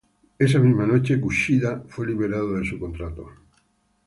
La 0.39 0.59
misma 0.59 0.87
noche, 0.87 1.19
Kushida 1.21 1.83
fue 1.87 2.07
liberado 2.07 2.53
de 2.53 2.65
su 2.65 2.79
contrato. 2.79 3.27